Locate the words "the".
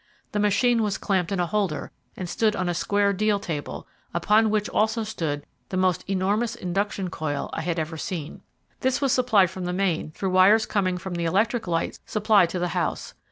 0.31-0.39, 5.69-5.77, 9.65-9.73, 11.13-11.25, 12.57-12.69